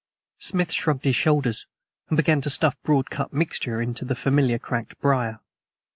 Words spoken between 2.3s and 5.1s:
to stuff broad cut mixture into the familiar cracked